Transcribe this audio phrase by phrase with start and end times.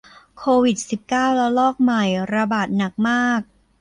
[0.39, 2.03] โควิดสิบเก้าระลอกใหม่
[2.35, 3.41] ระบาดหนักมาก